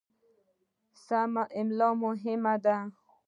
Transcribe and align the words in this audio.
سمه 1.05 1.43
املا 1.59 1.89
مهمه 2.03 2.53
ده. 2.63 2.77